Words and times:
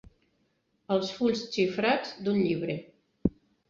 Els 0.95 1.13
fulls 1.19 1.45
xifrats 1.59 2.19
d'un 2.25 2.43
llibre. 2.45 2.83